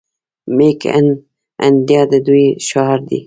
میک 0.55 0.81
ان 0.95 1.07
انډیا 1.65 2.01
د 2.11 2.13
دوی 2.27 2.45
شعار 2.67 2.99
دی. 3.09 3.19